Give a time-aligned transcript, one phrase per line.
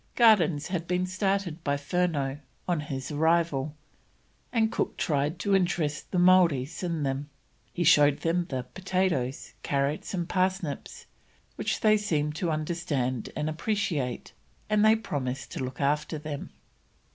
[0.15, 3.75] Gardens had been started by Furneaux on his arrival,
[4.51, 7.29] and Cook tried to interest the Maoris in them;
[7.71, 11.05] he showed them the potatoes, carrots, and parsnips,
[11.55, 14.33] which they seemed to understand and appreciate,
[14.71, 16.49] and they promised to look after them.